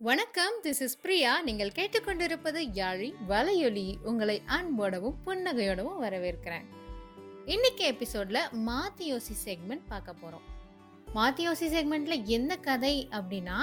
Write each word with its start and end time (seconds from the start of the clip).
வணக்கம் 0.00 0.52
this 0.62 0.80
is 0.80 1.00
Priya. 1.00 1.42
நீங்கள் 1.42 1.72
கேட்டுக்கொண்டிருப்பது 1.74 2.60
யாழி 2.74 3.14
வலையொலி. 3.28 3.96
உங்களை 4.02 4.42
அன்போடவும் 4.46 5.16
புன்னகையோடவும் 5.26 5.96
வரவேற்கிறேன். 6.00 6.66
இன்னைக்கு 7.44 7.82
எபிசோட்ல 7.92 8.40
மாத்தியோசி 8.68 9.34
செக்மெண்ட் 9.44 9.82
பார்க்க 9.88 10.14
போறோம். 10.20 10.44
மாத்தியோசி 11.14 11.68
செக்மெண்ட்ல 11.74 12.24
என்ன 12.24 12.56
கதை 12.56 13.08
அப்படின்னா 13.10 13.58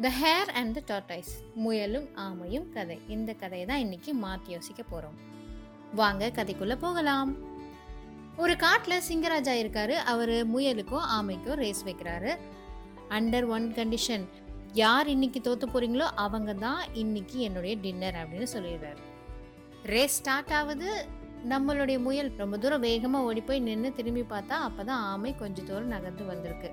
the 0.00 0.12
hare 0.22 0.50
and 0.60 0.78
the 0.78 0.82
tortoise 0.90 1.30
முயலும் 1.54 2.08
ஆமையும் 2.16 2.68
கதை. 2.70 2.98
இந்த 3.08 3.32
கதையை 3.32 3.66
தான் 3.66 3.78
இன்னைக்கு 3.78 4.14
மாத்தி 4.14 4.48
யோசிக்க 4.48 4.82
போறோம். 4.92 5.16
வாங்க 5.94 6.32
கதைக்குள்ள 6.34 6.76
போகலாம். 6.78 7.36
ஒரு 8.36 8.56
காட்டில் 8.56 9.06
சிங்கராஜா 9.08 9.56
இருக்காரு. 9.64 9.96
அவர் 10.14 10.56
முயலுக்கோ 10.56 11.00
ஆமைக்கோ 11.18 11.54
ரேஸ் 11.54 11.84
வைக்கிறாரு. 11.84 12.36
அண்டர் 13.08 13.46
ஒன் 13.46 13.72
கண்டிஷன் 13.72 14.26
யார் 14.74 15.08
இன்னைக்கு 15.08 15.40
தோத்து 15.40 15.66
போறீங்களோ 15.74 16.06
அவங்க 16.14 16.54
தான் 16.54 16.94
இன்னைக்கு 16.94 17.38
என்னுடைய 17.40 17.76
டின்னர் 17.76 18.14
அப்படின்னு 18.14 18.46
சொல்லிடுறாரு. 18.54 19.02
ரேஸ் 19.82 20.16
ஸ்டார்ட் 20.18 20.52
ஆகுது. 20.52 21.06
நம்மளுடைய 21.48 21.98
முயல் 21.98 22.30
ரொம்ப 22.36 22.58
தூரம் 22.58 22.80
வேகமாக 22.80 23.24
ஓடி 23.24 23.40
போய் 23.40 23.60
நின்று 23.60 23.92
திரும்பி 23.92 24.20
பார்த்தா 24.20 24.56
அப்பதான் 24.66 25.02
ஆமை 25.10 25.36
கொஞ்சம் 25.36 25.66
தூரம் 25.66 25.86
நகர்ந்து 25.86 26.24
வந்திருக்கு. 26.24 26.70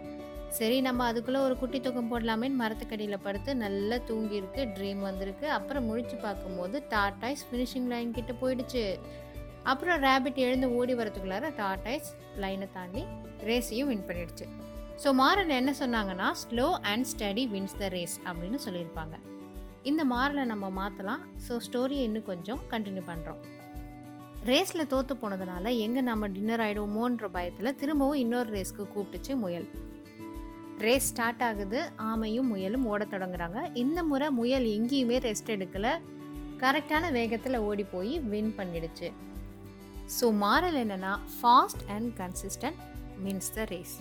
சரி 0.48 0.82
நம்ம 0.82 1.06
அதுக்குள்ளே 1.06 1.40
ஒரு 1.40 1.58
குட்டி 1.58 1.82
தூக்கம் 1.82 2.12
போடலாமேன்னு 2.12 2.62
மரத்துக்கடியில் 2.62 3.24
படுத்து 3.24 3.56
நல்லா 3.56 3.96
தூங்கியிருக்கு. 3.96 4.62
ட்ரீம் 4.78 5.00
வந்திருக்கு. 5.00 5.50
அப்புறம் 5.50 5.88
முழிச்சு 5.90 6.20
பார்க்கும்போது 6.22 6.84
டாட்டாய்ஸ் 6.90 7.46
ஃபினிஷிங் 7.52 7.88
லைன் 7.88 8.12
கிட்ட 8.12 8.34
போயிடுச்சு. 8.42 9.00
அப்புறம் 9.64 10.02
ரேபிட் 10.02 10.36
எழுந்து 10.36 10.76
ஓடி 10.76 10.94
வரதுக்குள்ளார 10.94 11.54
டாட்டாய்ஸ் 11.62 12.12
லைனை 12.38 12.68
தாண்டி 12.74 13.04
ரேஸையும் 13.44 13.92
வின் 13.92 14.08
பண்ணிடுச்சு. 14.08 14.48
ஸோ 15.04 15.10
மாரல் 15.22 15.54
என்ன 15.60 15.72
சொன்னாங்கன்னா 15.80 16.28
slow 16.42 16.68
and 16.92 17.08
steady 17.12 17.44
wins 17.54 17.78
the 17.82 17.88
race 17.96 18.16
அப்படின்னு 18.28 18.60
சொல்லியிருப்பாங்க. 18.66 19.16
இந்த 19.90 20.02
மாரலை 20.12 20.44
நம்ம 20.52 20.70
மாற்றலாம் 20.80 21.24
ஸோ 21.46 21.56
ஸ்டோரியை 21.66 22.04
இன்னும் 22.10 22.30
கொஞ்சம் 22.32 22.62
கண்டினியூ 22.72 23.04
பண்ணுறோம் 23.12 23.42
ரேஸில் 24.50 24.90
தோற்று 24.94 25.14
போனதுனால 25.22 25.66
எங்கே 25.84 26.02
நம்ம 26.10 26.28
டின்னர் 26.36 26.64
ஆகிடுவோமோன்ற 26.66 27.28
பயத்தில் 27.36 27.78
திரும்பவும் 27.82 28.22
இன்னொரு 28.24 28.50
ரேஸ்க்கு 28.56 28.84
கூப்பிட்டுச்சு 28.96 29.34
முயல். 29.44 29.68
ரேஸ் 30.86 31.08
ஸ்டார்ட் 31.12 31.44
ஆகுது. 31.48 31.80
ஆமையும் 32.12 32.50
முயலும் 32.54 32.86
ஓட 32.92 33.04
தொடங்குறாங்க. 33.14 33.60
இந்த 33.84 34.00
முறை 34.10 34.28
முயல் 34.40 34.68
எங்கேயுமே 34.76 35.20
ரெஸ்ட் 35.28 35.54
எடுக்கலை. 35.56 35.94
கரெக்டான 36.64 37.06
வேகத்தில் 37.20 37.64
ஓடி 37.70 37.86
போய் 37.94 38.14
வின் 38.32 38.54
பண்ணிடுச்சு. 38.60 39.10
ஸோ 40.18 40.28
மாரல் 40.44 40.78
என்னென்னா 40.84 41.14
fast 41.38 41.86
and 41.96 42.12
consistent 42.22 42.82
wins 43.26 43.54
the 43.58 43.66
race 43.74 43.96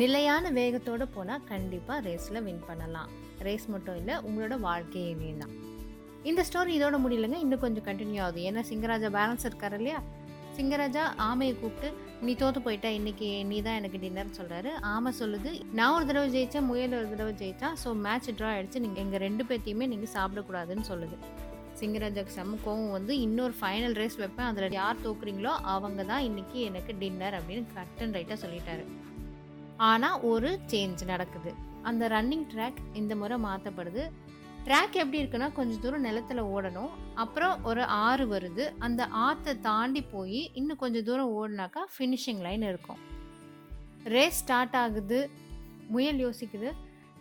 நிலையான 0.00 0.50
வேகத்தோடு 0.58 1.04
போனால் 1.14 1.44
கண்டிப்பாக 1.50 2.00
ரேஸில் 2.06 2.44
வின் 2.46 2.64
பண்ணலாம். 2.68 3.10
ரேஸ் 3.46 3.66
மட்டும் 3.74 3.98
இல்லை 4.00 4.14
உங்களோட 4.26 4.54
வாழ்க்கையிலையும் 4.66 5.42
தான் 5.42 5.54
இந்த 6.30 6.40
ஸ்டோரி 6.48 6.72
இதோட 6.78 6.96
முடியலங்க. 7.04 7.38
இன்னும் 7.44 7.62
கொஞ்சம் 7.64 7.86
கண்டினியூ 7.88 8.20
ஆகுது. 8.24 8.40
ஏன்னா 8.48 8.62
சிங்கராஜா 8.70 9.08
பேலன்ஸ் 9.16 9.46
இருக்கார் 9.48 9.76
இல்லையா? 9.78 10.00
சிங்கராஜா 10.56 11.02
ஆமையை 11.28 11.54
கூப்பிட்டு 11.60 11.88
நீ 12.26 12.32
தோற்று 12.42 12.60
போயிட்டா. 12.66 12.90
இன்னைக்கு 12.98 13.28
நீ 13.50 13.56
தான் 13.66 13.78
எனக்கு 13.80 13.98
டின்னர் 14.04 14.36
சொல்கிறாரு 14.38 14.70
ஆமை 14.92 15.10
சொல்லுது 15.22 15.50
நான் 15.78 15.94
ஒரு 15.96 16.06
தடவை 16.10 16.28
ஜெயித்தேன் 16.36 16.68
முயல் 16.70 16.96
ஒரு 17.00 17.08
தடவை 17.12 17.32
ஜெயித்தா 17.42 17.68
ஸோ 17.82 17.90
மேட்ச் 18.06 18.30
ட்ரா 18.38 18.50
ஆகிடுச்சு 18.54 18.84
நீங்கள் 18.84 19.02
எங்கள் 19.04 19.24
ரெண்டு 19.26 19.44
பேர்த்தையுமே 19.50 19.88
நீங்கள் 19.94 20.14
சாப்பிடக்கூடாதுன்னு 20.16 20.86
சொல்லுது. 20.92 21.18
சிங்கராஜாக்கு 21.80 22.36
செம்ம 22.38 22.58
கோவம் 22.64 22.94
வந்து 22.98 23.14
இன்னொரு 23.26 23.54
ஃபைனல் 23.60 23.98
ரேஸ் 24.02 24.20
வைப்பேன். 24.22 24.48
அதில் 24.52 24.78
யார் 24.80 25.04
தோக்குறீங்களோ 25.04 25.52
அவங்க 25.74 26.04
தான் 26.12 26.26
இன்னைக்கு 26.30 26.58
எனக்கு 26.70 26.94
டின்னர் 27.04 27.36
அப்படின்னு 27.40 27.66
கட் 27.76 28.02
அண்ட் 28.04 28.16
ரைட்டாக 28.18 28.38
சொல்லிட்டாரு. 28.46 28.86
ஆனால் 29.78 30.20
ஒரு 30.20 30.58
சேஞ்ச் 30.66 31.04
நடக்குது. 31.04 31.54
அந்த 31.82 32.08
ரன்னிங் 32.08 32.46
ட்ராக் 32.54 32.80
இந்த 32.92 33.16
முறை 33.16 33.42
மாற்றப்படுது 33.42 34.10
ட்ராக் 34.64 34.92
எப்படி 34.92 35.24
இருக்குன்னா 35.24 35.52
கொஞ்சம் 35.52 35.80
தூரம் 35.80 36.04
நிலத்துல 36.04 36.42
ஓடணும். 36.54 36.90
அப்புறம் 37.14 37.64
ஒரு 37.64 37.82
ஆறு 37.82 38.24
வருது. 38.26 38.72
அந்த 38.78 39.06
ஆற்றை 39.06 39.60
தாண்டி 39.60 40.02
போய் 40.02 40.50
இன்னும் 40.54 40.76
கொஞ்சம் 40.76 41.04
தூரம் 41.04 41.32
ஓடினாக்கா 41.38 41.78
ஃபினிஷிங் 41.98 42.40
லைன் 42.40 42.62
இருக்கும். 42.62 42.96
ரேஸ் 44.04 44.36
ஸ்டார்ட் 44.36 44.76
ஆகுது. 44.76 45.30
முயல் 45.88 46.16
யோசிக்குது. 46.16 46.72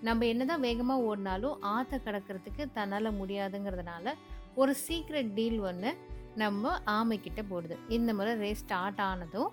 நம்ம 0.02 0.26
என்னதான் 0.26 0.60
வேகமாக 0.60 1.02
ஓடினாலும் 1.02 1.62
ஆற்றை 1.62 2.00
கடக்கிறதுக்கு 2.06 2.72
தன்னால் 2.74 3.14
முடியாதுங்கிறதுனால 3.14 4.14
ஒரு 4.56 4.76
சீக்ரெட் 4.88 5.34
டீல் 5.34 5.60
ஒன்று 5.60 5.98
நம்ம 6.36 6.80
ஆமைக்கிட்ட 6.86 7.44
போடுது. 7.52 7.78
இந்த 7.90 8.14
முறை 8.14 8.36
ரேஸ் 8.36 8.60
ஸ்டார்ட் 8.60 9.02
ஆனதும் 9.02 9.52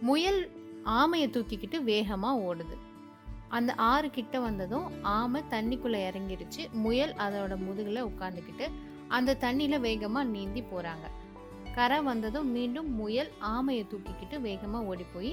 முயல் 0.00 0.63
ஆமையை 0.84 1.28
தூக்கிக்கிட்டு 1.30 1.78
வேகமாக 1.90 2.42
ஓடுது. 2.48 2.76
அந்த 3.56 3.74
ஆறு 3.90 4.08
கிட்ட 4.10 4.36
வந்ததும் 4.40 4.86
ஆமை 5.02 5.40
தண்ணிக்குள்ளே 5.54 6.00
இறங்கிருச்சு. 6.08 6.62
முயல் 6.84 7.14
அதோட 7.24 7.56
முதுகில் 7.66 8.08
உட்காந்துக்கிட்டு 8.10 8.66
அந்த 9.16 9.36
தண்ணியில் 9.44 9.84
வேகமாக 9.86 10.30
நீந்தி 10.34 10.62
போகிறாங்க 10.72 11.06
கரை 11.76 11.98
வந்ததும் 12.08 12.48
மீண்டும் 12.56 12.88
முயல் 13.00 13.30
ஆமையை 13.54 13.84
தூக்கிக்கிட்டு 13.92 14.36
வேகமாக 14.40 14.88
ஓடி 14.90 15.04
போய் 15.14 15.30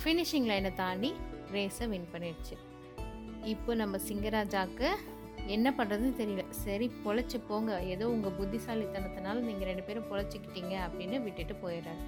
ஃபினிஷிங் 0.00 0.48
லைனை 0.50 0.74
தாண்டி 0.74 1.10
ரேஸை 1.54 1.86
வின் 1.92 2.08
பண்ணிடுச்சு. 2.12 2.56
இப்போ 3.52 3.74
நம்ம 3.82 3.98
சிங்கராஜாக்கு 4.08 4.88
என்ன 5.54 5.70
பண்ணுறதுன்னு 5.78 6.18
தெரியல. 6.20 6.44
சரி 6.64 6.86
பொழைச்சி 7.04 7.38
போங்க. 7.48 7.72
ஏதோ 7.94 8.04
உங்கள் 8.14 8.36
புத்திசாலித்தனத்தினால 8.38 9.42
நீங்கள் 9.48 9.68
ரெண்டு 9.70 9.84
பேரும் 9.88 10.08
பொழைச்சிக்கிட்டீங்க 10.10 10.74
அப்படின்னு 10.86 11.18
விட்டுட்டு 11.26 11.56
போயிடுறாரு. 11.64 12.04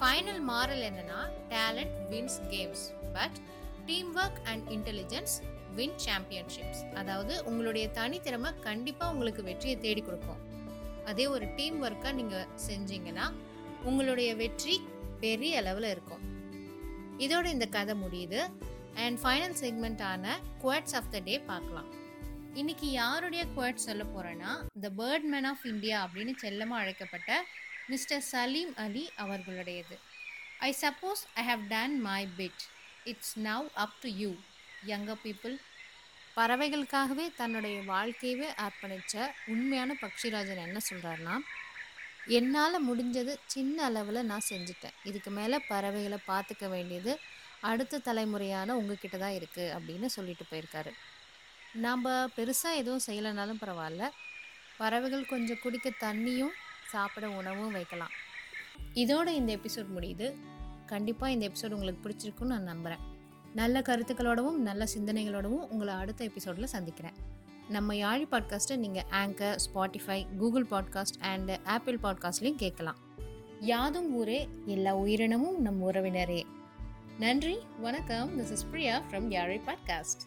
ஃபைனல் 0.00 0.42
மாரல் 0.50 0.82
என்னன்னா 0.88 1.20
talent 1.52 1.96
wins 2.10 2.36
games 2.52 2.84
but 3.16 3.38
team 3.88 4.10
work 4.16 4.38
and 4.50 4.68
intelligence 4.76 5.34
win 5.78 5.98
championships 6.04 6.80
அதாவது 7.00 7.34
உங்களுடைய 7.48 7.86
தனித்திறமை 7.98 8.50
கண்டிப்பாக 8.68 9.12
உங்களுக்கு 9.14 9.42
வெற்றியை 9.48 9.76
தேடி 9.78 10.02
கொடுக்கும். 10.02 10.40
அதே 11.10 11.26
ஒரு 11.34 11.46
டீம் 11.58 11.76
ஒர்க்காக 11.84 12.14
நீங்கள் 12.20 12.48
செஞ்சீங்கன்னா 12.68 13.26
உங்களுடைய 13.90 14.30
வெற்றி 14.42 14.74
பெரிய 15.24 15.60
அளவில் 15.62 15.90
இருக்கும். 15.94 16.24
இதோட 17.24 17.46
இந்த 17.56 17.66
கதை 17.76 17.94
முடியுது. 18.04 18.40
அண்ட் 19.04 19.18
ஃபைனல் 19.22 19.56
செக்மெண்ட்டான 19.62 20.34
குவட்ஸ் 20.62 20.96
ஆஃப் 20.98 21.12
த 21.14 21.20
டே 21.28 21.34
பார்க்கலாம். 21.50 21.88
இன்னைக்கு 22.60 22.86
யாருடைய 23.00 23.42
குவாட் 23.56 23.86
சொல்ல 23.88 24.04
போகிறேன்னா 24.14 24.52
the 24.84 24.88
bird 25.00 25.26
man 25.32 25.48
of 25.50 25.66
India 25.72 25.98
அப்படின்னு 26.06 26.34
செல்லமாக 26.44 26.82
அழைக்கப்பட்ட 26.84 27.32
mister 27.90 28.24
Salim 28.32 28.72
Ali 28.84 29.02
அவர்களுடையது. 29.22 29.96
I 30.66 30.70
suppose 30.80 31.22
I 31.40 31.42
have 31.50 31.62
done 31.72 31.94
my 32.06 32.20
bit 32.38 32.62
it's 33.10 33.34
now 33.38 33.66
up 33.84 33.96
to 34.02 34.08
you 34.22 34.30
younger 34.90 35.20
people 35.24 35.56
பறவைகளுக்காகவே 36.36 37.26
தன்னுடைய 37.40 37.76
வாழ்க்கையவே 37.92 38.48
அர்ப்பணித்த 38.66 39.14
உண்மையான 39.46 39.96
பக்ஷிராஜன் 40.02 40.62
என்ன 40.66 40.78
சொல்கிறாருன்னா 40.90 41.36
என்னால் 42.38 42.86
முடிஞ்சது 42.88 43.32
சின்ன 43.54 43.76
அளவில் 43.88 44.28
நான் 44.30 44.48
செஞ்சுட்டேன். 44.48 44.96
இதுக்கு 45.04 45.30
மேலே 45.38 45.58
பறவைகளை 45.72 46.18
பார்த்துக்க 46.30 46.66
வேண்டியது 46.68 47.12
அடுத்த 47.70 48.02
தலைமுறையான 48.08 48.74
உங்ககிட்ட 48.80 49.16
தான் 49.18 49.36
இருக்குது 49.38 49.72
அப்படின்னு 49.76 50.08
சொல்லிட்டு 50.16 50.44
போயிருக்காரு. 50.50 50.92
நாம் 51.84 52.04
பெருசாக 52.36 52.80
எதுவும் 52.82 53.06
செய்யலைனாலும் 53.06 53.62
பரவாயில்ல. 53.64 54.04
பறவைகள் 54.80 55.30
கொஞ்சம் 55.32 55.62
குடிக்க 55.62 55.88
தண்ணியும் 56.06 56.54
சாப்பிட 56.90 57.26
உணவும் 57.30 57.72
வைக்கலாம். 57.72 58.14
இதோட 58.94 59.26
இந்த 59.26 59.50
எபிசோட் 59.56 59.88
முடியுது. 59.96 60.28
கண்டிப்பாக 60.86 61.32
இந்த 61.32 61.44
எபிசோட் 61.48 61.74
உங்களுக்கு 61.76 62.02
பிடிச்சிருக்குன்னு 62.04 62.54
நான் 62.54 62.70
நம்புகிறேன் 62.72 63.04
நல்ல 63.54 63.80
கருத்துக்களோடவும் 63.80 64.60
நல்ல 64.68 64.82
சிந்தனைகளோடவும் 64.94 65.66
உங்களை 65.72 65.94
அடுத்த 65.94 66.24
எபிசோடில் 66.24 66.72
சந்திக்கிறேன். 66.74 67.16
நம்ம 67.68 67.94
யாழி 67.94 68.24
பாட்காஸ்ட்டை 68.30 68.76
நீங்கள் 68.76 69.08
anchor 69.10 69.58
Spotify 69.66 70.18
Google 70.36 70.66
podcast 70.70 71.18
and 71.20 71.52
Apple 71.64 71.98
பாட்காஸ்ட்லேயும் 72.02 72.62
கேட்கலாம். 72.64 72.98
யாதும் 73.60 74.08
ஊரே 74.14 74.48
எல்லா 74.66 74.92
உயிரினமும் 74.96 75.60
நம் 75.60 75.82
உறவினரே. 75.82 76.42
நன்றி 77.18 77.56
வணக்கம். 77.80 78.30
This 78.38 78.50
is 78.50 78.66
Priya 78.70 79.02
from 79.10 79.28
Yaazhi 79.36 79.58
podcast 79.66 80.24